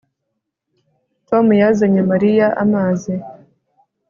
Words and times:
Tom 1.27 1.45
yazanye 1.61 2.01
Mariya 2.11 2.47
amazi 2.63 3.13